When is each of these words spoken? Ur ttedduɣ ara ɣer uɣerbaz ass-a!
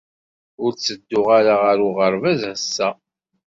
Ur 0.63 0.71
ttedduɣ 0.73 1.27
ara 1.37 1.55
ɣer 1.63 1.77
uɣerbaz 1.87 2.41
ass-a! 2.53 2.89